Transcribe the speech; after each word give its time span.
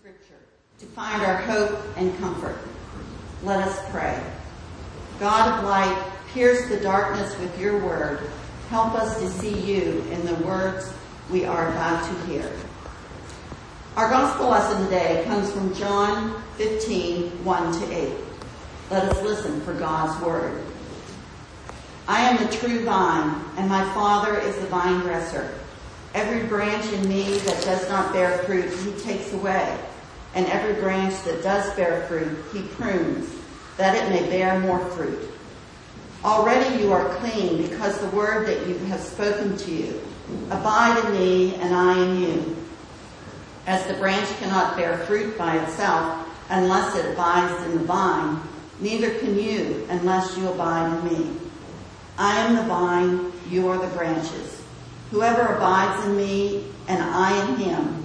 Scripture 0.00 0.40
to 0.78 0.86
find 0.86 1.20
our 1.20 1.36
hope 1.36 1.78
and 1.98 2.16
comfort. 2.20 2.56
Let 3.42 3.68
us 3.68 3.78
pray. 3.90 4.18
God 5.18 5.58
of 5.58 5.64
light, 5.66 6.06
pierce 6.32 6.70
the 6.70 6.80
darkness 6.80 7.38
with 7.38 7.60
your 7.60 7.84
word. 7.84 8.20
Help 8.70 8.94
us 8.94 9.20
to 9.20 9.28
see 9.28 9.60
you 9.60 10.02
in 10.10 10.24
the 10.24 10.36
words 10.36 10.90
we 11.30 11.44
are 11.44 11.68
about 11.68 12.02
to 12.08 12.26
hear. 12.26 12.50
Our 13.96 14.08
gospel 14.08 14.48
lesson 14.48 14.84
today 14.84 15.22
comes 15.26 15.52
from 15.52 15.74
John 15.74 16.42
15, 16.56 17.44
1 17.44 17.80
to 17.80 17.92
8. 17.92 18.12
Let 18.90 19.04
us 19.04 19.22
listen 19.22 19.60
for 19.60 19.74
God's 19.74 20.18
word. 20.24 20.64
I 22.08 22.22
am 22.22 22.42
the 22.42 22.56
true 22.56 22.86
vine, 22.86 23.38
and 23.58 23.68
my 23.68 23.84
Father 23.92 24.38
is 24.38 24.56
the 24.60 24.66
vine 24.68 25.00
dresser. 25.00 25.52
Every 26.14 26.48
branch 26.48 26.90
in 26.90 27.06
me 27.06 27.36
that 27.40 27.62
does 27.64 27.86
not 27.90 28.14
bear 28.14 28.38
fruit, 28.44 28.72
he 28.72 28.98
takes 29.02 29.34
away. 29.34 29.78
And 30.34 30.46
every 30.46 30.80
branch 30.80 31.22
that 31.24 31.42
does 31.42 31.74
bear 31.74 32.06
fruit, 32.06 32.38
he 32.52 32.62
prunes, 32.62 33.28
that 33.76 33.96
it 33.96 34.08
may 34.10 34.28
bear 34.30 34.58
more 34.60 34.78
fruit. 34.90 35.28
Already 36.24 36.82
you 36.82 36.92
are 36.92 37.14
clean 37.16 37.62
because 37.62 37.98
the 37.98 38.14
word 38.16 38.46
that 38.46 38.66
you 38.66 38.76
have 38.86 39.00
spoken 39.00 39.56
to 39.56 39.70
you. 39.72 40.00
Abide 40.50 41.04
in 41.04 41.12
me 41.12 41.54
and 41.56 41.74
I 41.74 41.98
in 42.04 42.20
you. 42.20 42.56
As 43.66 43.84
the 43.86 43.94
branch 43.94 44.28
cannot 44.38 44.76
bear 44.76 44.98
fruit 44.98 45.36
by 45.38 45.56
itself 45.58 46.26
unless 46.50 46.94
it 46.96 47.12
abides 47.12 47.64
in 47.66 47.78
the 47.78 47.84
vine, 47.84 48.40
neither 48.80 49.18
can 49.18 49.38
you 49.38 49.86
unless 49.90 50.36
you 50.36 50.48
abide 50.48 50.92
in 50.92 51.04
me. 51.04 51.40
I 52.18 52.36
am 52.38 52.56
the 52.56 52.62
vine, 52.64 53.32
you 53.48 53.68
are 53.68 53.78
the 53.78 53.96
branches. 53.96 54.62
Whoever 55.10 55.54
abides 55.54 56.06
in 56.06 56.16
me 56.16 56.66
and 56.86 57.02
I 57.02 57.48
in 57.48 57.56
him, 57.56 58.04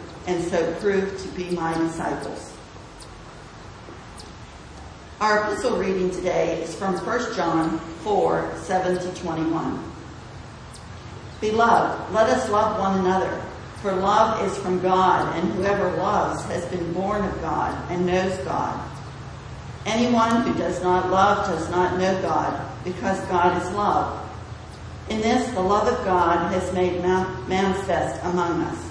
and 0.27 0.43
so 0.43 0.73
prove 0.75 1.21
to 1.21 1.27
be 1.29 1.49
my 1.51 1.73
disciples. 1.77 2.53
Our 5.19 5.43
epistle 5.43 5.77
reading 5.77 6.09
today 6.09 6.61
is 6.61 6.73
from 6.73 6.95
1 6.97 7.35
John 7.35 7.77
4, 7.77 8.53
7 8.57 8.97
to 8.97 9.21
21. 9.21 9.91
Beloved, 11.39 12.13
let 12.13 12.29
us 12.29 12.49
love 12.49 12.79
one 12.79 12.99
another, 12.99 13.41
for 13.81 13.93
love 13.93 14.43
is 14.47 14.57
from 14.57 14.79
God, 14.81 15.35
and 15.35 15.51
whoever 15.53 15.95
loves 15.97 16.43
has 16.45 16.65
been 16.65 16.91
born 16.93 17.23
of 17.23 17.41
God 17.41 17.91
and 17.91 18.05
knows 18.05 18.37
God. 18.39 18.89
Anyone 19.85 20.41
who 20.41 20.53
does 20.55 20.81
not 20.83 21.09
love 21.09 21.47
does 21.47 21.69
not 21.69 21.97
know 21.97 22.21
God, 22.21 22.83
because 22.83 23.19
God 23.21 23.61
is 23.61 23.71
love. 23.73 24.27
In 25.09 25.21
this, 25.21 25.49
the 25.51 25.61
love 25.61 25.87
of 25.87 26.05
God 26.05 26.51
has 26.53 26.71
made 26.73 27.01
manifest 27.01 28.23
among 28.23 28.61
us, 28.61 28.90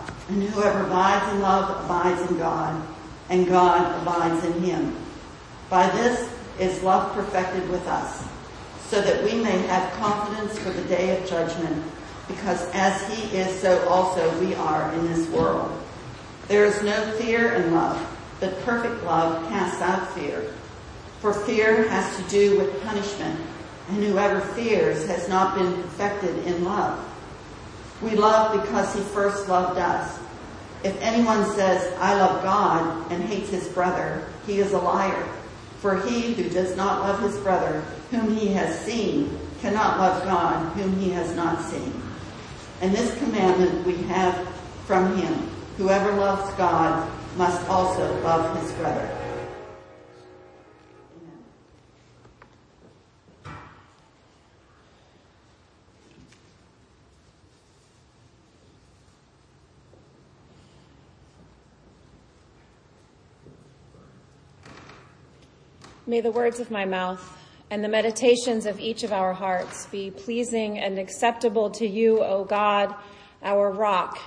and 0.31 0.43
whoever 0.43 0.85
abides 0.85 1.33
in 1.33 1.41
love 1.41 1.83
abides 1.83 2.31
in 2.31 2.37
God, 2.37 2.81
and 3.29 3.47
God 3.47 4.01
abides 4.01 4.45
in 4.45 4.63
him. 4.63 4.95
By 5.69 5.89
this 5.89 6.31
is 6.57 6.81
love 6.83 7.13
perfected 7.13 7.69
with 7.69 7.85
us 7.87 8.23
so 8.87 9.01
that 9.01 9.23
we 9.25 9.33
may 9.33 9.57
have 9.67 9.91
confidence 9.93 10.57
for 10.59 10.69
the 10.69 10.83
day 10.83 11.17
of 11.17 11.27
judgment, 11.27 11.83
because 12.29 12.69
as 12.73 13.01
he 13.13 13.37
is, 13.37 13.59
so 13.59 13.87
also 13.89 14.39
we 14.39 14.55
are 14.55 14.93
in 14.93 15.07
this 15.07 15.27
world. 15.29 15.71
There 16.47 16.65
is 16.65 16.81
no 16.81 17.11
fear 17.13 17.53
in 17.53 17.73
love, 17.73 17.99
but 18.39 18.61
perfect 18.63 19.03
love 19.03 19.47
casts 19.49 19.81
out 19.81 20.13
fear. 20.13 20.53
For 21.19 21.33
fear 21.33 21.87
has 21.89 22.17
to 22.17 22.23
do 22.29 22.57
with 22.57 22.83
punishment, 22.83 23.39
and 23.89 24.03
whoever 24.03 24.39
fears 24.39 25.07
has 25.07 25.27
not 25.27 25.57
been 25.57 25.73
perfected 25.83 26.45
in 26.45 26.63
love. 26.63 27.05
We 28.01 28.11
love 28.11 28.61
because 28.61 28.93
he 28.95 29.01
first 29.01 29.47
loved 29.47 29.77
us. 29.77 30.20
If 30.83 30.99
anyone 31.01 31.45
says, 31.53 31.93
I 31.99 32.15
love 32.15 32.43
God 32.43 33.11
and 33.11 33.23
hates 33.23 33.49
his 33.49 33.67
brother, 33.69 34.27
he 34.47 34.59
is 34.59 34.71
a 34.73 34.79
liar. 34.79 35.27
For 35.79 36.01
he 36.01 36.33
who 36.33 36.49
does 36.49 36.75
not 36.75 37.01
love 37.01 37.21
his 37.21 37.37
brother, 37.39 37.81
whom 38.09 38.35
he 38.35 38.47
has 38.47 38.79
seen, 38.79 39.39
cannot 39.61 39.99
love 39.99 40.23
God, 40.23 40.75
whom 40.77 40.99
he 40.99 41.11
has 41.11 41.35
not 41.35 41.63
seen. 41.63 41.93
And 42.81 42.93
this 42.93 43.17
commandment 43.19 43.85
we 43.85 43.97
have 44.03 44.47
from 44.85 45.15
him. 45.17 45.49
Whoever 45.77 46.11
loves 46.13 46.51
God 46.55 47.09
must 47.37 47.67
also 47.69 48.19
love 48.21 48.59
his 48.61 48.71
brother. 48.73 49.20
May 66.11 66.19
the 66.19 66.29
words 66.29 66.59
of 66.59 66.69
my 66.69 66.83
mouth 66.83 67.37
and 67.69 67.81
the 67.81 67.87
meditations 67.87 68.65
of 68.65 68.81
each 68.81 69.03
of 69.03 69.13
our 69.13 69.31
hearts 69.31 69.85
be 69.85 70.11
pleasing 70.11 70.77
and 70.77 70.99
acceptable 70.99 71.69
to 71.69 71.87
you, 71.87 72.21
O 72.21 72.43
God, 72.43 72.93
our 73.41 73.71
rock 73.71 74.19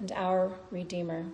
and 0.00 0.10
our 0.10 0.50
redeemer. 0.72 1.26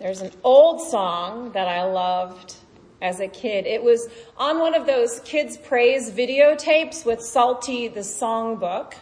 There's 0.00 0.22
an 0.22 0.32
old 0.42 0.80
song 0.90 1.52
that 1.52 1.68
I 1.68 1.84
loved 1.84 2.56
as 3.00 3.20
a 3.20 3.28
kid. 3.28 3.64
It 3.64 3.80
was 3.80 4.08
on 4.36 4.58
one 4.58 4.74
of 4.74 4.86
those 4.86 5.20
kids 5.20 5.56
praise 5.56 6.10
videotapes 6.10 7.06
with 7.06 7.20
Salty 7.20 7.86
the 7.86 8.00
songbook. 8.00 8.94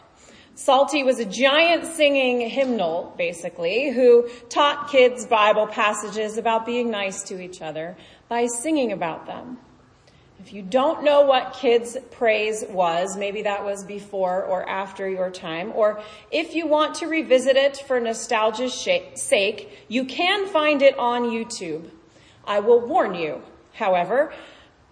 Salty 0.55 1.03
was 1.03 1.19
a 1.19 1.25
giant 1.25 1.87
singing 1.87 2.47
hymnal, 2.47 3.15
basically, 3.17 3.91
who 3.91 4.29
taught 4.51 4.91
kids 4.91 5.25
Bible 5.25 5.67
passages 5.67 6.37
about 6.37 6.67
being 6.67 6.91
nice 6.91 7.23
to 7.23 7.41
each 7.41 7.63
other 7.63 7.97
by 8.31 8.47
singing 8.47 8.93
about 8.93 9.27
them. 9.27 9.59
If 10.39 10.53
you 10.53 10.63
don't 10.63 11.03
know 11.03 11.23
what 11.23 11.53
kids 11.53 11.99
praise 12.13 12.65
was, 12.71 13.17
maybe 13.17 13.43
that 13.43 13.65
was 13.65 13.85
before 13.85 14.45
or 14.45 14.67
after 14.67 15.07
your 15.07 15.31
time, 15.31 15.73
or 15.75 16.01
if 16.31 16.55
you 16.55 16.69
want 16.69 16.95
to 16.97 17.09
revisit 17.09 17.57
it 17.57 17.77
for 17.89 17.99
nostalgia's 17.99 18.73
sake, 19.17 19.71
you 19.89 20.05
can 20.05 20.47
find 20.47 20.81
it 20.81 20.97
on 20.97 21.25
YouTube. 21.25 21.91
I 22.47 22.61
will 22.61 22.81
warn 22.81 23.17
you, 23.17 23.43
however, 23.75 24.33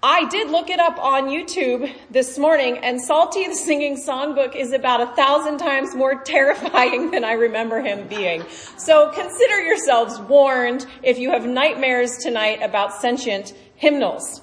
I 0.03 0.29
did 0.29 0.53
look 0.53 0.71
it 0.71 0.79
up 0.79 0.97
on 1.03 1.25
YouTube 1.25 1.93
this 2.09 2.39
morning 2.39 2.79
and 2.79 3.01
Salty 3.01 3.49
the 3.49 3.55
Singing 3.57 3.97
Songbook 3.97 4.55
is 4.55 4.73
about 4.73 5.01
a 5.01 5.07
thousand 5.17 5.59
times 5.59 5.93
more 5.93 6.15
terrifying 6.25 7.11
than 7.11 7.25
I 7.25 7.33
remember 7.33 7.81
him 7.81 8.07
being. 8.07 8.45
So 8.77 9.11
consider 9.11 9.61
yourselves 9.61 10.21
warned 10.21 10.87
if 11.03 11.19
you 11.19 11.33
have 11.33 11.47
nightmares 11.47 12.19
tonight 12.19 12.63
about 12.63 12.95
sentient 12.95 13.55
hymnals. 13.75 14.41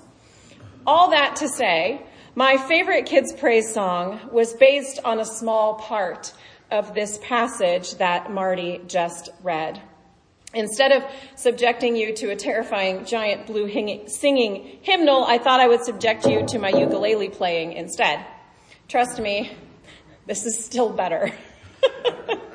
All 0.86 1.12
that 1.12 1.38
to 1.38 1.48
say, 1.48 2.02
my 2.36 2.58
favorite 2.58 3.06
kids' 3.06 3.32
praise 3.32 3.74
song 3.74 4.20
was 4.34 4.54
based 4.56 5.00
on 5.06 5.22
a 5.22 5.26
small 5.26 5.76
part 5.76 6.34
of 6.70 6.94
this 6.94 7.18
passage 7.20 7.96
that 7.96 8.30
Marty 8.30 8.82
just 8.88 9.30
read. 9.42 9.82
Instead 10.56 10.94
of 10.94 11.04
subjecting 11.36 11.96
you 11.98 12.16
to 12.16 12.32
a 12.32 12.36
terrifying 12.36 13.06
giant 13.06 13.46
blue 13.46 13.68
singing 14.08 14.80
hymnal, 14.82 15.26
I 15.26 15.38
thought 15.38 15.60
I 15.60 15.68
would 15.68 15.84
subject 15.84 16.26
you 16.26 16.46
to 16.48 16.58
my 16.60 16.70
ukulele 16.70 17.30
playing 17.30 17.74
instead. 17.74 18.26
Trust 18.88 19.20
me, 19.20 19.52
this 20.26 20.46
is 20.46 20.58
still 20.64 20.90
better. 20.90 21.32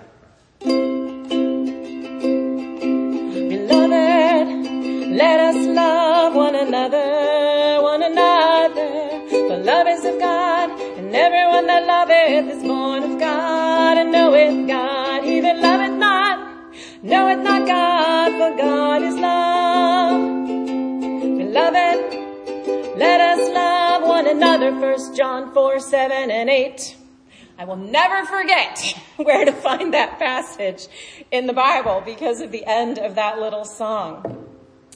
God, 17.66 18.32
for 18.32 18.56
God 18.56 19.02
is 19.02 19.14
love. 19.16 20.46
Beloved, 21.38 22.98
let 22.98 23.20
us 23.20 23.54
love 23.54 24.02
one 24.02 24.26
another. 24.26 24.72
First 24.80 25.16
John 25.16 25.52
4, 25.52 25.80
7 25.80 26.30
and 26.30 26.50
8. 26.50 26.96
I 27.58 27.64
will 27.64 27.76
never 27.76 28.26
forget 28.26 28.78
where 29.16 29.44
to 29.44 29.52
find 29.52 29.92
that 29.94 30.18
passage 30.18 30.88
in 31.30 31.46
the 31.46 31.52
Bible 31.52 32.02
because 32.04 32.40
of 32.40 32.50
the 32.50 32.64
end 32.64 32.98
of 32.98 33.16
that 33.16 33.38
little 33.38 33.64
song. 33.64 34.46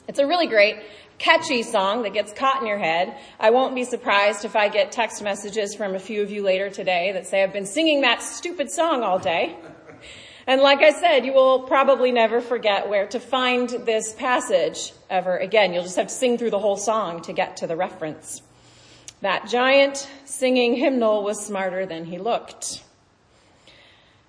It's 0.08 0.18
a 0.18 0.26
really 0.26 0.46
great, 0.46 0.76
catchy 1.18 1.62
song 1.62 2.02
that 2.02 2.12
gets 2.12 2.32
caught 2.32 2.60
in 2.60 2.66
your 2.66 2.78
head. 2.78 3.16
I 3.38 3.50
won't 3.50 3.74
be 3.74 3.84
surprised 3.84 4.44
if 4.44 4.56
I 4.56 4.68
get 4.68 4.92
text 4.92 5.22
messages 5.22 5.74
from 5.74 5.94
a 5.94 5.98
few 5.98 6.22
of 6.22 6.30
you 6.30 6.42
later 6.42 6.70
today 6.70 7.12
that 7.12 7.26
say 7.26 7.42
I've 7.42 7.52
been 7.52 7.66
singing 7.66 8.00
that 8.02 8.22
stupid 8.22 8.70
song 8.70 9.02
all 9.02 9.18
day. 9.18 9.56
And 10.46 10.60
like 10.60 10.80
I 10.80 10.90
said, 10.92 11.24
you 11.24 11.32
will 11.32 11.60
probably 11.60 12.12
never 12.12 12.40
forget 12.40 12.88
where 12.88 13.06
to 13.08 13.20
find 13.20 13.68
this 13.68 14.12
passage 14.12 14.92
ever 15.08 15.38
again. 15.38 15.72
You'll 15.72 15.84
just 15.84 15.96
have 15.96 16.08
to 16.08 16.14
sing 16.14 16.36
through 16.36 16.50
the 16.50 16.58
whole 16.58 16.76
song 16.76 17.22
to 17.22 17.32
get 17.32 17.58
to 17.58 17.66
the 17.66 17.76
reference. 17.76 18.42
That 19.22 19.48
giant 19.48 20.06
singing 20.26 20.76
hymnal 20.76 21.22
was 21.22 21.44
smarter 21.44 21.86
than 21.86 22.04
he 22.04 22.18
looked. 22.18 22.82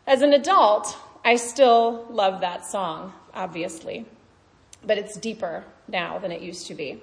As 0.07 0.21
an 0.21 0.31
adult, 0.31 0.95
I 1.25 1.35
still 1.35 2.05
love 2.09 2.41
that 2.41 2.65
song, 2.65 3.11
obviously, 3.33 4.05
but 4.85 4.97
it's 4.97 5.17
deeper 5.17 5.65
now 5.87 6.19
than 6.19 6.31
it 6.31 6.41
used 6.41 6.67
to 6.67 6.75
be. 6.75 7.01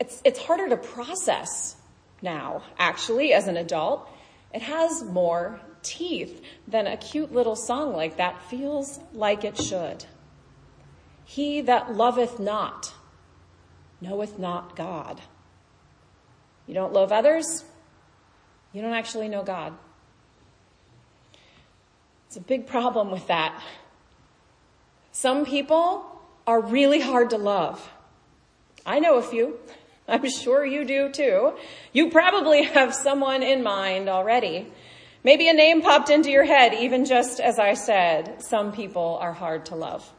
It's, 0.00 0.20
it's 0.24 0.40
harder 0.40 0.68
to 0.70 0.76
process 0.76 1.76
now, 2.22 2.62
actually, 2.76 3.32
as 3.32 3.46
an 3.46 3.56
adult. 3.56 4.08
It 4.52 4.62
has 4.62 5.04
more 5.04 5.60
teeth 5.82 6.42
than 6.66 6.86
a 6.86 6.96
cute 6.96 7.32
little 7.32 7.56
song 7.56 7.94
like 7.94 8.16
that 8.16 8.42
feels 8.48 9.00
like 9.12 9.44
it 9.44 9.56
should. 9.56 10.04
He 11.24 11.60
that 11.62 11.94
loveth 11.94 12.38
not 12.38 12.92
knoweth 14.02 14.38
not 14.38 14.76
God. 14.76 15.20
You 16.66 16.74
don't 16.74 16.92
love 16.92 17.12
others, 17.12 17.64
you 18.72 18.82
don't 18.82 18.94
actually 18.94 19.28
know 19.28 19.42
God. 19.42 19.72
It's 22.26 22.36
a 22.36 22.40
big 22.40 22.66
problem 22.66 23.10
with 23.10 23.26
that. 23.28 23.62
Some 25.12 25.44
people 25.44 26.04
are 26.46 26.60
really 26.60 27.00
hard 27.00 27.30
to 27.30 27.36
love. 27.36 27.90
I 28.84 28.98
know 28.98 29.16
a 29.16 29.22
few. 29.22 29.58
I'm 30.08 30.28
sure 30.28 30.64
you 30.64 30.84
do 30.84 31.10
too. 31.10 31.52
You 31.92 32.10
probably 32.10 32.64
have 32.64 32.94
someone 32.94 33.42
in 33.42 33.62
mind 33.62 34.08
already. 34.08 34.72
Maybe 35.24 35.48
a 35.48 35.52
name 35.52 35.82
popped 35.82 36.10
into 36.10 36.30
your 36.30 36.44
head, 36.44 36.74
even 36.74 37.04
just 37.04 37.38
as 37.38 37.58
I 37.58 37.74
said, 37.74 38.42
some 38.42 38.72
people 38.72 39.18
are 39.20 39.32
hard 39.32 39.66
to 39.66 39.76
love. 39.76 40.10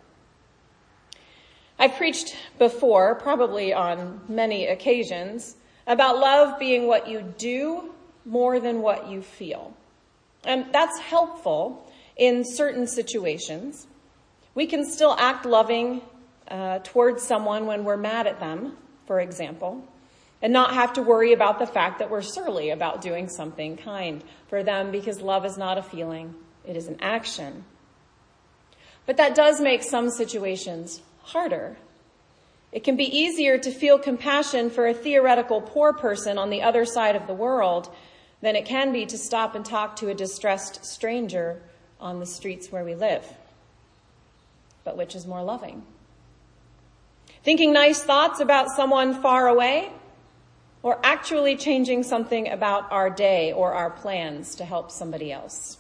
I've 1.78 1.96
preached 1.96 2.38
before, 2.58 3.16
probably 3.16 3.74
on 3.74 4.22
many 4.30 4.68
occasions, 4.68 5.58
about 5.86 6.20
love 6.20 6.58
being 6.58 6.88
what 6.88 7.10
you 7.10 7.22
do 7.38 7.94
more 8.26 8.62
than 8.62 8.82
what 8.82 9.10
you 9.10 9.22
feel. 9.22 9.74
And 10.46 10.68
that's 10.72 10.98
helpful 11.00 11.92
in 12.16 12.46
certain 12.46 12.88
situations. 12.88 13.88
We 14.56 14.68
can 14.68 14.90
still 14.90 15.16
act 15.20 15.46
loving 15.46 16.02
uh, 16.48 16.80
towards 16.84 17.24
someone 17.24 17.66
when 17.66 17.84
we're 17.84 17.98
mad 17.98 18.28
at 18.28 18.40
them, 18.40 18.78
for 19.06 19.20
example, 19.20 19.84
and 20.44 20.54
not 20.54 20.76
have 20.76 20.94
to 20.94 21.02
worry 21.02 21.34
about 21.34 21.58
the 21.58 21.66
fact 21.66 21.98
that 21.98 22.12
we're 22.12 22.22
surly 22.22 22.70
about 22.70 23.02
doing 23.02 23.28
something 23.28 23.78
kind 23.78 24.24
for 24.48 24.62
them 24.62 24.92
because 24.92 25.22
love 25.22 25.44
is 25.44 25.58
not 25.58 25.80
a 25.80 25.82
feeling, 25.82 26.36
it 26.68 26.78
is 26.78 26.88
an 26.88 26.98
action. 27.02 27.66
But 29.08 29.18
that 29.18 29.34
does 29.34 29.60
make 29.60 29.82
some 29.82 30.12
situations 30.12 31.02
harder 31.24 31.78
it 32.74 32.84
can 32.84 32.98
be 32.98 33.06
easier 33.06 33.60
to 33.60 33.72
feel 33.72 34.00
compassion 34.00 34.72
for 34.72 34.88
a 34.88 34.96
theoretical 34.96 35.62
poor 35.62 35.94
person 35.94 36.40
on 36.40 36.50
the 36.50 36.64
other 36.64 36.86
side 36.86 37.16
of 37.16 37.28
the 37.28 37.34
world 37.34 37.94
than 38.42 38.56
it 38.56 38.66
can 38.66 38.92
be 38.92 39.06
to 39.06 39.18
stop 39.18 39.54
and 39.54 39.64
talk 39.64 39.96
to 39.98 40.10
a 40.10 40.16
distressed 40.16 40.84
stranger 40.84 41.62
on 42.02 42.20
the 42.20 42.26
streets 42.26 42.72
where 42.72 42.84
we 42.84 42.96
live. 42.96 43.32
But 44.84 44.98
which 44.98 45.16
is 45.16 45.28
more 45.28 45.44
loving? 45.44 45.84
Thinking 47.44 47.74
nice 47.74 48.02
thoughts 48.02 48.40
about 48.40 48.70
someone 48.76 49.22
far 49.22 49.48
away 49.48 49.92
or 50.84 51.00
actually 51.04 51.56
changing 51.56 52.04
something 52.04 52.50
about 52.50 52.92
our 52.92 53.10
day 53.10 53.54
or 53.54 53.74
our 53.74 53.90
plans 53.90 54.56
to 54.56 54.66
help 54.66 54.92
somebody 54.92 55.32
else? 55.32 55.78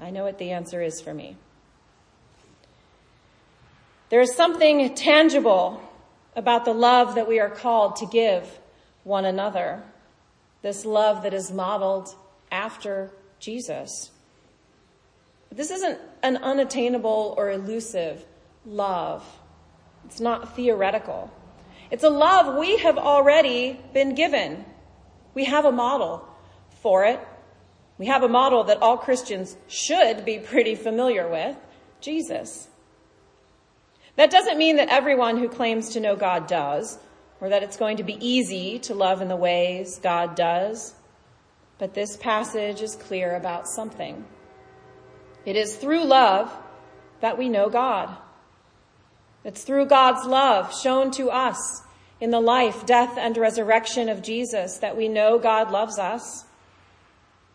I 0.00 0.10
know 0.10 0.24
what 0.24 0.38
the 0.38 0.50
answer 0.50 0.82
is 0.82 1.00
for 1.00 1.14
me. 1.14 1.36
There 4.08 4.20
is 4.20 4.34
something 4.34 4.94
tangible 4.94 5.80
about 6.34 6.64
the 6.64 6.72
love 6.72 7.14
that 7.14 7.28
we 7.28 7.40
are 7.40 7.50
called 7.50 7.96
to 7.96 8.06
give 8.06 8.58
one 9.04 9.24
another. 9.24 9.82
This 10.62 10.84
love 10.84 11.22
that 11.22 11.34
is 11.34 11.50
modeled 11.50 12.14
after 12.50 13.10
Jesus. 13.38 14.10
This 15.50 15.70
isn't 15.70 15.98
an 16.22 16.36
unattainable 16.38 17.34
or 17.36 17.50
elusive 17.50 18.24
love. 18.64 19.24
It's 20.04 20.20
not 20.20 20.54
theoretical. 20.54 21.30
It's 21.90 22.04
a 22.04 22.10
love 22.10 22.56
we 22.56 22.78
have 22.78 22.98
already 22.98 23.80
been 23.92 24.14
given. 24.14 24.64
We 25.34 25.44
have 25.44 25.64
a 25.64 25.72
model 25.72 26.26
for 26.82 27.04
it. 27.04 27.20
We 27.98 28.06
have 28.06 28.22
a 28.22 28.28
model 28.28 28.64
that 28.64 28.82
all 28.82 28.96
Christians 28.98 29.56
should 29.68 30.24
be 30.24 30.38
pretty 30.38 30.74
familiar 30.74 31.28
with 31.28 31.56
Jesus. 32.00 32.68
That 34.16 34.30
doesn't 34.30 34.58
mean 34.58 34.76
that 34.76 34.88
everyone 34.88 35.38
who 35.38 35.48
claims 35.48 35.90
to 35.90 36.00
know 36.00 36.16
God 36.16 36.46
does, 36.46 36.98
or 37.40 37.50
that 37.50 37.62
it's 37.62 37.76
going 37.76 37.98
to 37.98 38.02
be 38.02 38.16
easy 38.26 38.78
to 38.80 38.94
love 38.94 39.20
in 39.20 39.28
the 39.28 39.36
ways 39.36 39.98
God 40.02 40.34
does. 40.34 40.94
But 41.78 41.94
this 41.94 42.16
passage 42.16 42.80
is 42.80 42.96
clear 42.96 43.36
about 43.36 43.68
something. 43.68 44.24
It 45.44 45.56
is 45.56 45.76
through 45.76 46.04
love 46.04 46.50
that 47.20 47.38
we 47.38 47.48
know 47.48 47.68
God. 47.68 48.16
It's 49.46 49.62
through 49.62 49.86
God's 49.86 50.26
love 50.26 50.76
shown 50.76 51.12
to 51.12 51.30
us 51.30 51.82
in 52.20 52.32
the 52.32 52.40
life, 52.40 52.84
death, 52.84 53.16
and 53.16 53.36
resurrection 53.36 54.08
of 54.08 54.20
Jesus 54.20 54.78
that 54.78 54.96
we 54.96 55.06
know 55.08 55.38
God 55.38 55.70
loves 55.70 56.00
us. 56.00 56.44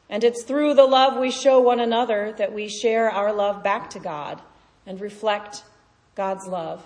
And 0.10 0.24
it's 0.24 0.44
through 0.44 0.76
the 0.76 0.86
love 0.86 1.20
we 1.20 1.32
show 1.32 1.60
one 1.60 1.82
another 1.82 2.34
that 2.38 2.54
we 2.54 2.70
share 2.70 3.12
our 3.12 3.34
love 3.34 3.62
back 3.62 3.90
to 3.90 4.00
God 4.00 4.42
and 4.88 5.02
reflect 5.02 5.66
God's 6.16 6.48
love 6.48 6.82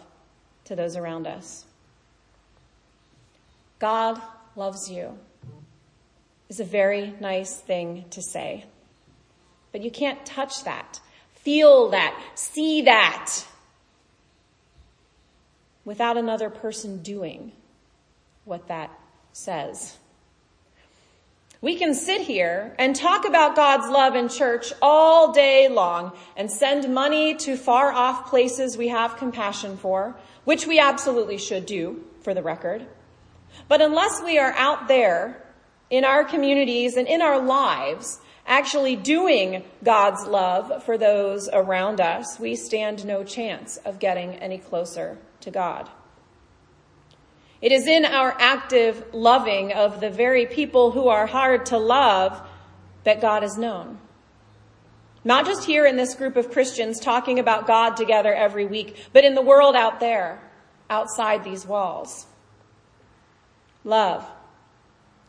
to 0.63 0.75
those 0.75 0.95
around 0.95 1.27
us. 1.27 1.65
God 3.77 4.19
loves 4.55 4.89
you 4.89 5.19
is 6.49 6.59
a 6.59 6.65
very 6.65 7.13
nice 7.19 7.55
thing 7.55 8.05
to 8.09 8.23
say. 8.23 8.65
But 9.71 9.83
you 9.83 9.91
can't 9.91 10.25
touch 10.25 10.63
that, 10.63 10.99
feel 11.35 11.89
that, 11.91 12.19
see 12.33 12.81
that 12.81 13.45
without 15.85 16.17
another 16.17 16.49
person 16.49 17.01
doing 17.01 17.51
what 18.43 18.67
that 18.67 18.91
says. 19.31 19.97
We 21.61 21.77
can 21.77 21.93
sit 21.95 22.21
here 22.21 22.75
and 22.77 22.95
talk 22.95 23.25
about 23.25 23.55
God's 23.55 23.89
love 23.89 24.15
in 24.15 24.29
church 24.29 24.73
all 24.81 25.31
day 25.31 25.67
long 25.67 26.11
and 26.35 26.51
send 26.51 26.93
money 26.93 27.35
to 27.37 27.55
far 27.55 27.91
off 27.91 28.29
places 28.29 28.77
we 28.77 28.89
have 28.89 29.17
compassion 29.17 29.77
for, 29.77 30.15
which 30.43 30.67
we 30.67 30.79
absolutely 30.79 31.37
should 31.37 31.65
do, 31.65 32.03
for 32.21 32.33
the 32.33 32.43
record. 32.43 32.85
But 33.67 33.81
unless 33.81 34.21
we 34.21 34.37
are 34.37 34.51
out 34.53 34.87
there 34.87 35.43
in 35.89 36.03
our 36.03 36.23
communities 36.23 36.97
and 36.97 37.07
in 37.07 37.21
our 37.21 37.39
lives, 37.39 38.19
actually 38.45 38.95
doing 38.95 39.63
God's 39.83 40.25
love 40.25 40.83
for 40.83 40.97
those 40.97 41.49
around 41.51 41.99
us, 41.99 42.39
we 42.39 42.55
stand 42.55 43.05
no 43.05 43.23
chance 43.23 43.77
of 43.77 43.99
getting 43.99 44.35
any 44.35 44.57
closer 44.57 45.17
to 45.45 45.51
God. 45.51 45.89
It 47.61 47.71
is 47.71 47.87
in 47.87 48.05
our 48.05 48.35
active 48.37 49.03
loving 49.13 49.71
of 49.73 50.01
the 50.01 50.09
very 50.09 50.45
people 50.45 50.91
who 50.91 51.07
are 51.07 51.25
hard 51.25 51.67
to 51.67 51.77
love 51.77 52.39
that 53.05 53.21
God 53.21 53.43
is 53.43 53.57
known. 53.57 53.97
Not 55.23 55.45
just 55.45 55.65
here 55.65 55.85
in 55.85 55.95
this 55.95 56.13
group 56.13 56.35
of 56.35 56.51
Christians 56.51 56.99
talking 56.99 57.39
about 57.39 57.65
God 57.65 57.95
together 57.95 58.33
every 58.33 58.65
week, 58.65 59.07
but 59.13 59.23
in 59.23 59.33
the 59.33 59.41
world 59.41 59.75
out 59.75 59.99
there, 59.99 60.39
outside 60.89 61.43
these 61.43 61.65
walls. 61.65 62.27
Love. 63.83 64.27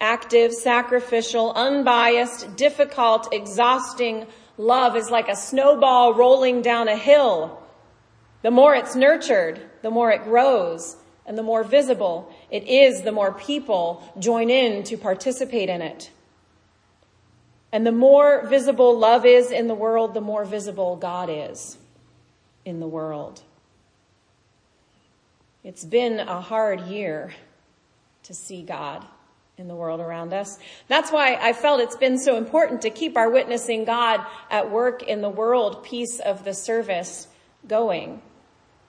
Active, 0.00 0.52
sacrificial, 0.52 1.52
unbiased, 1.52 2.56
difficult, 2.56 3.32
exhausting 3.32 4.26
love 4.58 4.96
is 4.96 5.10
like 5.10 5.28
a 5.28 5.36
snowball 5.36 6.12
rolling 6.14 6.60
down 6.60 6.88
a 6.88 6.96
hill. 6.96 7.62
The 8.42 8.50
more 8.50 8.74
it's 8.74 8.94
nurtured, 8.94 9.60
the 9.82 9.90
more 9.90 10.10
it 10.10 10.24
grows, 10.24 10.96
and 11.26 11.36
the 11.36 11.42
more 11.42 11.64
visible 11.64 12.32
it 12.50 12.68
is, 12.68 13.02
the 13.02 13.12
more 13.12 13.32
people 13.32 14.02
join 14.18 14.50
in 14.50 14.84
to 14.84 14.96
participate 14.96 15.68
in 15.68 15.82
it. 15.82 16.10
And 17.72 17.86
the 17.86 17.92
more 17.92 18.46
visible 18.46 18.96
love 18.96 19.26
is 19.26 19.50
in 19.50 19.66
the 19.66 19.74
world, 19.74 20.14
the 20.14 20.20
more 20.20 20.44
visible 20.44 20.96
God 20.96 21.28
is 21.30 21.76
in 22.64 22.80
the 22.80 22.86
world. 22.86 23.42
It's 25.64 25.84
been 25.84 26.20
a 26.20 26.40
hard 26.40 26.82
year 26.82 27.34
to 28.22 28.34
see 28.34 28.62
God 28.62 29.04
in 29.58 29.68
the 29.68 29.74
world 29.74 30.00
around 30.00 30.32
us. 30.32 30.58
That's 30.86 31.10
why 31.10 31.34
I 31.34 31.52
felt 31.52 31.80
it's 31.80 31.96
been 31.96 32.18
so 32.18 32.36
important 32.36 32.82
to 32.82 32.90
keep 32.90 33.16
our 33.16 33.30
witnessing 33.30 33.84
God 33.84 34.24
at 34.50 34.70
work 34.70 35.02
in 35.02 35.22
the 35.22 35.30
world 35.30 35.82
piece 35.82 36.20
of 36.20 36.44
the 36.44 36.54
service 36.54 37.26
going. 37.68 38.22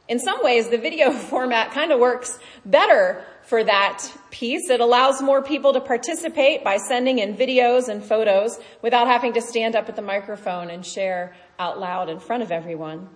In 0.08 0.20
some 0.20 0.44
ways, 0.44 0.70
the 0.70 0.78
video 0.78 1.12
format 1.32 1.72
kind 1.72 1.92
of 1.92 2.00
works 2.00 2.40
better 2.66 3.24
for 3.44 3.64
that 3.64 4.12
piece. 4.30 4.70
It 4.70 4.80
allows 4.80 5.22
more 5.22 5.42
people 5.42 5.74
to 5.74 5.82
participate 5.82 6.64
by 6.64 6.78
sending 6.78 7.20
in 7.20 7.36
videos 7.36 7.88
and 7.88 8.04
photos 8.04 8.60
without 8.82 9.08
having 9.08 9.34
to 9.34 9.42
stand 9.42 9.76
up 9.76 9.90
at 9.90 9.96
the 9.96 10.02
microphone 10.02 10.70
and 10.70 10.86
share 10.86 11.36
out 11.58 11.80
loud 11.80 12.10
in 12.10 12.20
front 12.20 12.44
of 12.44 12.52
everyone. 12.52 13.10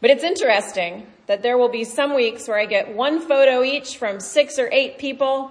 But 0.00 0.10
it's 0.10 0.24
interesting 0.24 1.06
that 1.26 1.42
there 1.42 1.56
will 1.56 1.70
be 1.70 1.84
some 1.84 2.14
weeks 2.14 2.46
where 2.46 2.58
I 2.58 2.66
get 2.66 2.94
one 2.94 3.20
photo 3.20 3.62
each 3.62 3.96
from 3.96 4.20
six 4.20 4.58
or 4.58 4.68
eight 4.70 4.98
people 4.98 5.50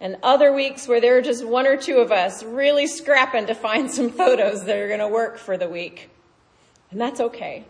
and 0.00 0.16
other 0.22 0.52
weeks 0.52 0.88
where 0.88 1.00
there 1.00 1.18
are 1.18 1.22
just 1.22 1.46
one 1.46 1.66
or 1.66 1.76
two 1.76 1.98
of 1.98 2.10
us 2.10 2.42
really 2.42 2.86
scrapping 2.86 3.46
to 3.46 3.54
find 3.54 3.90
some 3.92 4.10
photos 4.10 4.64
that 4.64 4.76
are 4.76 4.88
going 4.88 5.00
to 5.00 5.08
work 5.08 5.38
for 5.38 5.56
the 5.56 5.68
week. 5.68 6.10
And 6.90 7.00
that's 7.00 7.20
okay. 7.20 7.64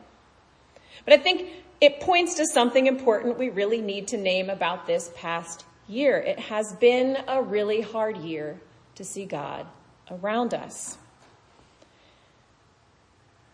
But 1.04 1.14
I 1.14 1.18
think 1.18 1.48
it 1.80 2.00
points 2.00 2.34
to 2.34 2.46
something 2.46 2.86
important 2.86 3.38
we 3.38 3.48
really 3.48 3.80
need 3.80 4.08
to 4.08 4.16
name 4.16 4.50
about 4.50 4.86
this 4.86 5.10
past 5.16 5.64
year. 5.88 6.18
It 6.18 6.38
has 6.38 6.74
been 6.74 7.18
a 7.26 7.42
really 7.42 7.80
hard 7.80 8.18
year 8.18 8.60
to 8.94 9.04
see 9.04 9.24
God 9.24 9.66
around 10.10 10.54
us. 10.54 10.98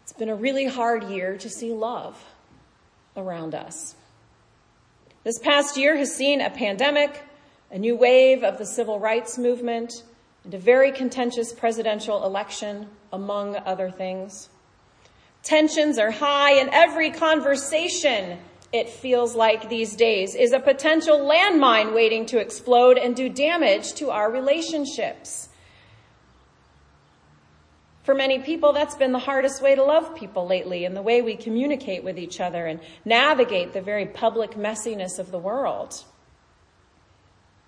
It's 0.02 0.12
been 0.12 0.28
a 0.28 0.34
really 0.34 0.66
hard 0.66 1.04
year 1.04 1.36
to 1.36 1.48
see 1.48 1.72
love 1.72 2.22
around 3.16 3.54
us. 3.54 3.94
This 5.24 5.38
past 5.38 5.76
year 5.76 5.96
has 5.96 6.14
seen 6.14 6.40
a 6.40 6.50
pandemic, 6.50 7.22
a 7.70 7.78
new 7.78 7.96
wave 7.96 8.44
of 8.44 8.58
the 8.58 8.66
civil 8.66 9.00
rights 9.00 9.38
movement, 9.38 9.92
and 10.44 10.54
a 10.54 10.58
very 10.58 10.92
contentious 10.92 11.52
presidential 11.52 12.24
election, 12.24 12.88
among 13.12 13.56
other 13.56 13.90
things. 13.90 14.48
Tensions 15.46 15.96
are 15.96 16.10
high 16.10 16.54
and 16.58 16.70
every 16.72 17.12
conversation, 17.12 18.36
it 18.72 18.88
feels 18.88 19.36
like 19.36 19.68
these 19.68 19.94
days, 19.94 20.34
is 20.34 20.52
a 20.52 20.58
potential 20.58 21.20
landmine 21.20 21.94
waiting 21.94 22.26
to 22.26 22.40
explode 22.40 22.98
and 22.98 23.14
do 23.14 23.28
damage 23.28 23.94
to 23.94 24.10
our 24.10 24.28
relationships. 24.28 25.48
For 28.02 28.12
many 28.12 28.40
people, 28.40 28.72
that's 28.72 28.96
been 28.96 29.12
the 29.12 29.20
hardest 29.20 29.62
way 29.62 29.76
to 29.76 29.84
love 29.84 30.16
people 30.16 30.48
lately 30.48 30.84
in 30.84 30.94
the 30.94 31.02
way 31.02 31.22
we 31.22 31.36
communicate 31.36 32.02
with 32.02 32.18
each 32.18 32.40
other 32.40 32.66
and 32.66 32.80
navigate 33.04 33.72
the 33.72 33.80
very 33.80 34.06
public 34.06 34.56
messiness 34.56 35.20
of 35.20 35.30
the 35.30 35.38
world. 35.38 36.04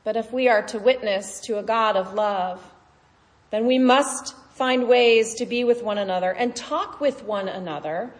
But 0.02 0.16
if 0.16 0.32
we 0.32 0.48
are 0.48 0.62
to 0.62 0.80
witness 0.80 1.40
to 1.42 1.60
a 1.60 1.62
God 1.62 1.94
of 1.94 2.12
love, 2.12 2.60
then 3.52 3.66
we 3.66 3.78
must 3.78 4.34
find 4.58 4.88
ways 4.88 5.36
to 5.36 5.46
be 5.46 5.62
with 5.62 5.84
one 5.84 5.98
another 5.98 6.32
and 6.32 6.54
talk 6.56 7.00
with 7.00 7.22
one 7.22 7.46
another 7.46 8.10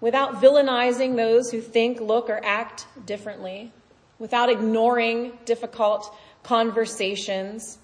without 0.00 0.40
villainizing 0.40 1.16
those 1.16 1.50
who 1.50 1.60
think, 1.60 2.00
look, 2.00 2.30
or 2.30 2.40
act 2.42 2.86
differently, 3.04 3.70
without 4.18 4.48
ignoring 4.48 5.32
difficult 5.44 6.16
conversations. 6.42 7.78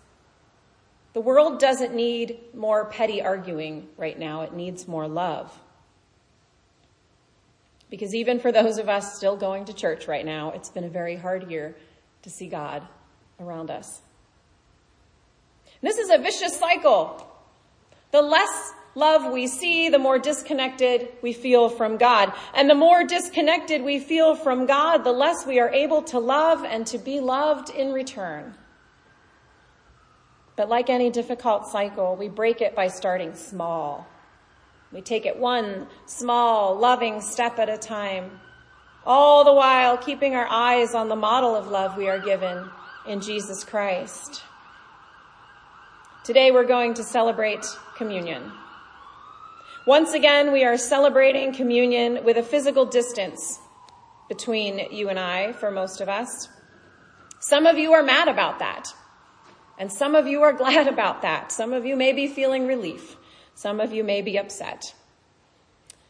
The 1.13 1.21
world 1.21 1.61
doesn't 1.61 1.95
need 1.95 2.39
more 2.55 2.87
petty 2.87 3.21
arguing 3.21 3.89
right 3.99 4.19
now. 4.19 4.41
It 4.41 4.55
needs 4.55 4.89
more 4.89 5.07
love. 5.07 5.53
Because 7.91 8.15
even 8.15 8.41
for 8.41 8.53
those 8.53 8.79
of 8.79 8.89
us 8.89 9.17
still 9.17 9.37
going 9.37 9.67
to 9.67 9.75
church 9.75 10.09
right 10.09 10.25
now, 10.25 10.53
it's 10.53 10.71
been 10.71 10.85
a 10.85 10.89
very 10.89 11.17
hard 11.17 11.51
year 11.51 11.77
to 12.23 12.31
see 12.31 12.49
God 12.49 12.87
around 13.39 13.71
us. 13.71 14.01
This 15.83 15.99
is 15.99 16.09
a 16.11 16.19
vicious 16.19 16.59
cycle. 16.59 17.27
The 18.13 18.23
less 18.23 18.73
love 18.95 19.33
we 19.33 19.47
see, 19.47 19.89
the 19.89 19.99
more 19.99 20.19
disconnected 20.19 21.09
we 21.23 21.33
feel 21.33 21.69
from 21.69 21.97
God. 21.97 22.33
And 22.55 22.69
the 22.69 22.75
more 22.75 23.05
disconnected 23.05 23.83
we 23.83 23.99
feel 23.99 24.35
from 24.35 24.67
God, 24.67 25.05
the 25.05 25.13
less 25.13 25.47
we 25.47 25.61
are 25.61 25.71
able 25.71 26.03
to 26.05 26.19
love 26.19 26.65
and 26.65 26.87
to 26.89 26.99
be 26.99 27.21
loved 27.21 27.71
in 27.71 27.93
return. 27.93 28.55
But 30.57 30.69
like 30.69 30.91
any 30.91 31.11
difficult 31.11 31.67
cycle, 31.69 32.17
we 32.17 32.29
break 32.29 32.61
it 32.61 32.75
by 32.75 32.89
starting 32.89 33.35
small. 33.35 34.07
We 34.93 35.01
take 35.01 35.25
it 35.25 35.39
one 35.39 35.87
small, 36.07 36.77
loving 36.77 37.21
step 37.21 37.59
at 37.61 37.69
a 37.69 37.79
time, 37.79 38.41
all 39.07 39.45
the 39.45 39.55
while 39.55 39.97
keeping 39.97 40.35
our 40.35 40.49
eyes 40.51 40.95
on 40.95 41.09
the 41.09 41.17
model 41.17 41.55
of 41.55 41.69
love 41.69 41.97
we 41.97 42.09
are 42.09 42.19
given 42.19 42.69
in 43.07 43.21
Jesus 43.21 43.63
Christ. 43.63 44.43
Today 46.25 46.51
we're 46.51 46.67
going 46.67 46.95
to 46.95 47.05
celebrate 47.05 47.65
communion. 48.01 48.51
Once 49.85 50.15
again, 50.15 50.53
we 50.53 50.65
are 50.65 50.79
celebrating 50.79 51.53
communion 51.53 52.25
with 52.25 52.39
a 52.39 52.43
physical 52.43 52.87
distance 52.87 53.59
between 54.27 54.79
you 54.91 55.11
and 55.11 55.19
I 55.19 55.53
for 55.53 55.71
most 55.71 56.01
of 56.01 56.09
us. 56.09 56.49
Some 57.41 57.67
of 57.67 57.77
you 57.77 57.93
are 57.93 58.03
mad 58.03 58.27
about 58.27 58.61
that. 58.61 58.87
And 59.79 59.93
some 59.93 60.15
of 60.15 60.27
you 60.27 60.41
are 60.41 60.53
glad 60.65 60.89
about 60.89 61.21
that. 61.21 61.53
Some 61.53 61.75
of 61.75 61.85
you 61.85 61.95
may 61.95 62.15
be 62.15 62.27
feeling 62.27 62.67
relief. 62.67 63.17
Some 63.55 63.81
of 63.81 63.93
you 63.93 64.03
may 64.03 64.23
be 64.23 64.39
upset. 64.39 64.95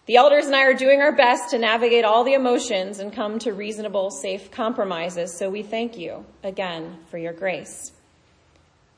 The 0.07 0.15
elders 0.15 0.47
and 0.47 0.55
I 0.55 0.63
are 0.67 0.75
doing 0.75 1.01
our 1.01 1.17
best 1.17 1.51
to 1.51 1.59
navigate 1.59 2.05
all 2.05 2.23
the 2.23 2.35
emotions 2.35 3.01
and 3.01 3.13
come 3.13 3.41
to 3.41 3.53
reasonable, 3.53 4.13
safe 4.13 4.53
compromises. 4.53 5.37
So 5.37 5.51
we 5.51 5.65
thank 5.65 5.99
you 5.99 6.25
again 6.45 6.99
for 7.11 7.19
your 7.19 7.33
grace. 7.33 7.91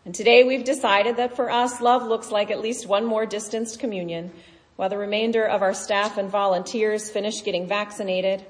And 0.05 0.15
today 0.15 0.43
we've 0.43 0.65
decided 0.65 1.17
that 1.19 1.37
for 1.37 1.51
us, 1.51 1.81
love 1.81 2.03
looks 2.03 2.31
like 2.31 2.51
at 2.51 2.61
least 2.61 2.89
one 2.89 3.05
more 3.05 3.25
distanced 3.25 3.79
communion 3.79 4.33
while 4.75 4.89
the 4.89 4.99
remainder 4.99 5.45
of 5.45 5.63
our 5.63 5.75
staff 5.75 6.19
and 6.19 6.29
volunteers 6.29 7.09
finish 7.09 7.45
getting 7.45 7.69
vaccinated 7.69 8.45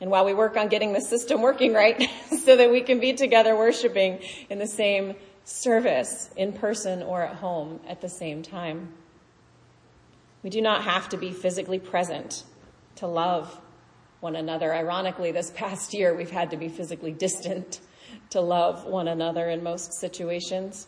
and 0.00 0.10
while 0.10 0.24
we 0.24 0.34
work 0.34 0.56
on 0.56 0.68
getting 0.68 0.92
the 0.92 1.00
system 1.00 1.42
working 1.42 1.74
right 1.74 2.08
so 2.44 2.56
that 2.56 2.70
we 2.70 2.80
can 2.80 3.00
be 3.00 3.12
together 3.12 3.56
worshiping 3.56 4.18
in 4.48 4.58
the 4.58 4.66
same 4.66 5.14
service 5.44 6.30
in 6.36 6.52
person 6.52 7.02
or 7.02 7.22
at 7.22 7.36
home 7.36 7.80
at 7.86 8.00
the 8.00 8.08
same 8.08 8.42
time. 8.42 8.88
We 10.42 10.50
do 10.50 10.62
not 10.62 10.84
have 10.84 11.10
to 11.10 11.16
be 11.16 11.32
physically 11.32 11.78
present 11.78 12.44
to 12.96 13.06
love 13.06 13.60
one 14.20 14.36
another. 14.36 14.74
Ironically, 14.74 15.32
this 15.32 15.50
past 15.50 15.92
year 15.92 16.14
we've 16.14 16.30
had 16.30 16.50
to 16.50 16.56
be 16.56 16.68
physically 16.68 17.12
distant 17.12 17.80
to 18.30 18.40
love 18.40 18.84
one 18.84 19.08
another 19.08 19.48
in 19.50 19.62
most 19.62 19.92
situations. 19.92 20.86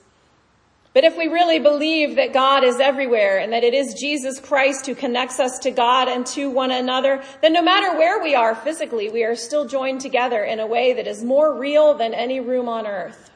But 0.96 1.04
if 1.04 1.18
we 1.18 1.26
really 1.26 1.58
believe 1.58 2.16
that 2.16 2.32
God 2.32 2.64
is 2.64 2.80
everywhere 2.80 3.38
and 3.38 3.52
that 3.52 3.62
it 3.64 3.74
is 3.74 3.92
Jesus 4.00 4.40
Christ 4.40 4.86
who 4.86 4.94
connects 4.94 5.38
us 5.38 5.58
to 5.58 5.70
God 5.70 6.08
and 6.08 6.24
to 6.28 6.48
one 6.48 6.70
another, 6.70 7.22
then 7.42 7.52
no 7.52 7.60
matter 7.60 7.98
where 7.98 8.22
we 8.22 8.34
are 8.34 8.54
physically, 8.54 9.10
we 9.10 9.22
are 9.22 9.36
still 9.36 9.68
joined 9.68 10.00
together 10.00 10.42
in 10.42 10.58
a 10.58 10.66
way 10.66 10.94
that 10.94 11.06
is 11.06 11.22
more 11.22 11.54
real 11.54 11.92
than 11.92 12.14
any 12.14 12.40
room 12.40 12.66
on 12.66 12.86
earth. 12.86 13.30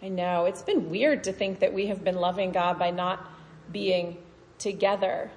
I 0.00 0.08
know 0.08 0.44
it's 0.44 0.62
been 0.62 0.88
weird 0.88 1.24
to 1.24 1.32
think 1.32 1.58
that 1.58 1.74
we 1.74 1.88
have 1.88 2.04
been 2.04 2.14
loving 2.14 2.52
God 2.52 2.78
by 2.78 2.92
not 2.92 3.28
being 3.72 4.18
together. 4.58 5.32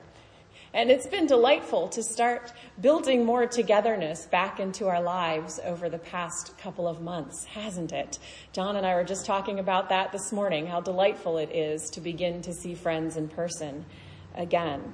And 0.78 0.92
it's 0.92 1.08
been 1.08 1.26
delightful 1.26 1.88
to 1.88 2.04
start 2.04 2.54
building 2.80 3.26
more 3.26 3.48
togetherness 3.48 4.28
back 4.28 4.60
into 4.60 4.86
our 4.86 5.02
lives 5.02 5.60
over 5.66 5.90
the 5.90 5.98
past 5.98 6.56
couple 6.60 6.88
of 6.88 7.02
months, 7.02 7.46
hasn't 7.46 7.92
it? 7.92 8.20
John 8.54 8.76
and 8.76 8.86
I 8.86 8.94
were 8.94 9.04
just 9.04 9.26
talking 9.26 9.58
about 9.58 9.90
that 9.90 10.12
this 10.12 10.32
morning, 10.32 10.68
how 10.68 10.80
delightful 10.80 11.40
it 11.40 11.50
is 11.52 11.90
to 11.94 12.00
begin 12.00 12.44
to 12.44 12.54
see 12.54 12.76
friends 12.76 13.18
in 13.18 13.28
person 13.28 13.88
again. 14.36 14.94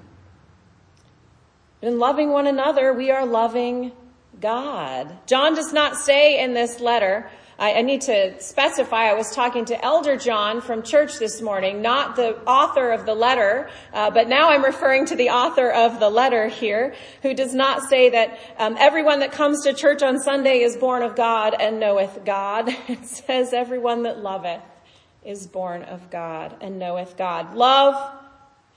In 1.81 1.99
loving 1.99 2.31
one 2.31 2.47
another, 2.47 2.93
we 2.93 3.11
are 3.11 3.25
loving 3.25 3.91
God. 4.39 5.17
John 5.27 5.53
does 5.53 5.73
not 5.73 5.97
say 5.97 6.41
in 6.41 6.53
this 6.53 6.79
letter, 6.79 7.29
I, 7.59 7.73
I, 7.73 7.81
need 7.81 8.01
to 8.01 8.39
specify, 8.41 9.09
I 9.09 9.13
was 9.13 9.33
talking 9.35 9.65
to 9.65 9.85
Elder 9.85 10.17
John 10.17 10.61
from 10.61 10.83
church 10.83 11.19
this 11.19 11.41
morning, 11.41 11.81
not 11.81 12.15
the 12.15 12.37
author 12.45 12.91
of 12.91 13.05
the 13.05 13.13
letter, 13.13 13.69
uh, 13.93 14.09
but 14.11 14.27
now 14.27 14.49
I'm 14.49 14.63
referring 14.63 15.05
to 15.07 15.15
the 15.15 15.29
author 15.29 15.69
of 15.69 15.99
the 15.99 16.09
letter 16.09 16.47
here, 16.47 16.95
who 17.21 17.33
does 17.33 17.53
not 17.53 17.83
say 17.89 18.09
that 18.09 18.39
um, 18.57 18.75
everyone 18.79 19.19
that 19.19 19.31
comes 19.31 19.63
to 19.63 19.73
church 19.73 20.01
on 20.01 20.19
Sunday 20.19 20.59
is 20.61 20.75
born 20.77 21.03
of 21.03 21.15
God 21.15 21.55
and 21.59 21.79
knoweth 21.79 22.25
God. 22.25 22.69
It 22.87 23.05
says 23.05 23.53
everyone 23.53 24.03
that 24.03 24.19
loveth 24.19 24.61
is 25.25 25.47
born 25.47 25.83
of 25.83 26.09
God 26.09 26.55
and 26.61 26.77
knoweth 26.77 27.17
God. 27.17 27.55
Love 27.55 28.13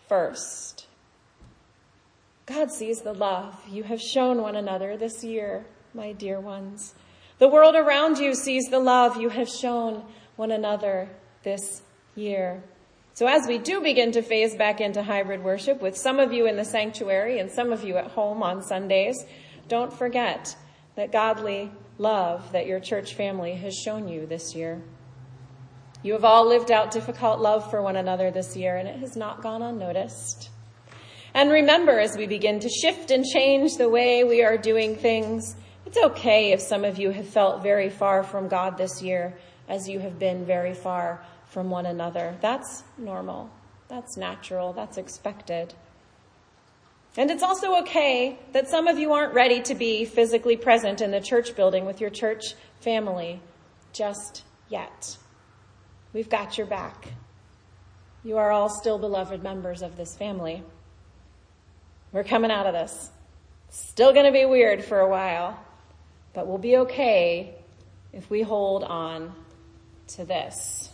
first. 0.09 0.87
God 2.47 2.71
sees 2.71 3.01
the 3.01 3.13
love 3.13 3.55
you 3.69 3.83
have 3.83 4.01
shown 4.01 4.41
one 4.41 4.55
another 4.55 4.97
this 4.97 5.25
year, 5.25 5.67
my 5.93 6.13
dear 6.13 6.39
ones. 6.41 6.95
The 7.39 7.49
world 7.49 7.75
around 7.75 8.19
you 8.19 8.35
sees 8.35 8.65
the 8.71 8.79
love 8.79 9.21
you 9.21 9.29
have 9.29 9.49
shown 9.49 10.03
one 10.37 10.51
another 10.51 11.11
this 11.43 11.83
year. 12.15 12.63
So 13.13 13.27
as 13.27 13.47
we 13.47 13.59
do 13.59 13.83
begin 13.83 14.13
to 14.13 14.23
phase 14.23 14.57
back 14.57 14.81
into 14.81 15.03
hybrid 15.03 15.45
worship 15.45 15.83
with 15.83 15.97
some 15.97 16.19
of 16.19 16.33
you 16.33 16.47
in 16.47 16.57
the 16.57 16.65
sanctuary 16.65 17.39
and 17.39 17.51
some 17.51 17.73
of 17.73 17.85
you 17.85 17.97
at 17.97 18.09
home 18.13 18.43
on 18.43 18.63
Sundays, 18.63 19.17
don't 19.69 19.93
forget 19.93 20.57
that 20.97 21.13
godly 21.13 21.71
love 21.99 22.53
that 22.53 22.67
your 22.67 22.81
church 22.81 23.15
family 23.15 23.53
has 23.55 23.75
shown 23.75 24.09
you 24.09 24.27
this 24.27 24.55
year. 24.55 24.83
You 26.03 26.15
have 26.15 26.25
all 26.25 26.47
lived 26.47 26.71
out 26.71 26.91
difficult 26.91 27.41
love 27.41 27.69
for 27.71 27.83
one 27.83 27.97
another 27.97 28.31
this 28.31 28.57
year 28.57 28.77
and 28.77 28.89
it 28.89 28.99
has 29.01 29.15
not 29.17 29.43
gone 29.43 29.61
unnoticed. 29.61 30.51
And 31.35 31.51
remember, 31.51 31.99
as 31.99 32.17
we 32.17 32.27
begin 32.27 32.61
to 32.61 32.69
shift 32.71 33.11
and 33.11 33.25
change 33.25 33.77
the 33.77 33.91
way 33.91 34.25
we 34.25 34.43
are 34.43 34.57
doing 34.57 34.97
things, 34.97 35.55
it's 35.87 35.99
okay 35.99 36.53
if 36.53 36.61
some 36.61 36.85
of 36.85 36.99
you 36.99 37.11
have 37.11 37.29
felt 37.29 37.63
very 37.63 37.89
far 37.89 38.23
from 38.23 38.49
God 38.49 38.77
this 38.77 39.03
year 39.03 39.35
as 39.69 39.89
you 39.89 40.01
have 40.01 40.19
been 40.19 40.45
very 40.45 40.75
far 40.75 41.25
from 41.47 41.71
one 41.71 41.87
another. 41.87 42.37
That's 42.41 42.85
normal. 42.99 43.51
That's 43.89 44.17
natural. 44.17 44.73
That's 44.73 44.99
expected. 44.99 45.75
And 47.17 47.31
it's 47.31 47.43
also 47.43 47.79
okay 47.81 48.39
that 48.53 48.69
some 48.69 48.89
of 48.89 48.99
you 48.99 49.13
aren't 49.13 49.33
ready 49.33 49.63
to 49.63 49.75
be 49.75 50.05
physically 50.05 50.57
present 50.57 51.01
in 51.01 51.13
the 51.13 51.21
church 51.21 51.57
building 51.57 51.87
with 51.87 52.01
your 52.01 52.11
church 52.11 52.43
family 52.81 53.41
just 53.93 54.45
yet. 54.69 55.17
We've 56.13 56.29
got 56.29 56.59
your 56.59 56.67
back. 56.67 57.13
You 58.23 58.37
are 58.39 58.51
all 58.51 58.69
still 58.69 58.99
beloved 58.99 59.43
members 59.43 59.83
of 59.83 59.97
this 59.97 60.17
family. 60.17 60.63
We're 62.13 62.25
coming 62.25 62.51
out 62.51 62.67
of 62.67 62.75
this. 62.75 63.11
Still 63.71 64.13
going 64.13 64.27
to 64.27 64.33
be 64.33 64.45
weird 64.45 64.85
for 64.85 65.01
a 65.01 65.09
while, 65.09 65.59
but 66.37 66.47
we'll 66.47 66.59
be 66.59 66.77
okay 66.77 67.55
if 68.13 68.29
we 68.29 68.43
hold 68.43 68.85
on 68.85 69.33
to 70.07 70.23
this. 70.27 70.91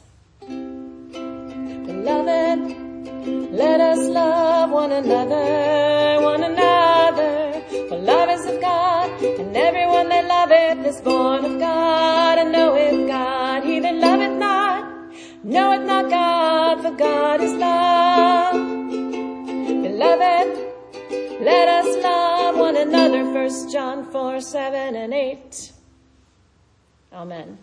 Beloved, 1.89 2.61
let 3.51 3.81
us 3.81 3.99
love 3.99 4.71
one 4.71 4.93
another, 4.93 6.23
one 6.23 6.45
another. 6.45 7.61
For 7.89 7.97
love 7.99 8.29
is 8.31 8.47
of 8.47 8.61
God, 8.61 9.11
and 9.21 9.57
everyone 9.57 10.09
that 10.11 10.27
loveth 10.27 10.87
is 10.87 11.01
born 11.01 11.45
of 11.45 11.59
God 11.59 12.39
and 12.39 12.53
knoweth 12.53 13.09
God. 13.09 13.65
He 13.65 13.81
that 13.81 13.97
loveth 13.97 14.39
not, 14.39 14.85
knoweth 15.43 15.83
not 15.83 16.09
God, 16.09 16.83
for 16.83 16.93
God 16.93 17.41
is 17.41 17.53
love. 17.55 18.55
Beloved, 19.83 20.47
let 21.41 21.67
us 21.67 21.97
love 22.05 22.22
one 22.73 22.89
another. 22.89 23.25
1 23.25 23.71
John 23.71 24.11
4, 24.11 24.41
7 24.41 24.97
and 24.97 25.13
8. 25.13 25.73
Amen. 27.13 27.59